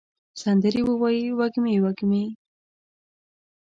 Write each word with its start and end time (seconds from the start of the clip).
سندرې 0.41 0.81
ووایې 0.85 1.29
وږمې، 1.39 1.75
وږمې 1.83 2.25